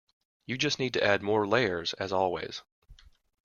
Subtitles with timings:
[0.47, 2.63] You just need to add more layers as always.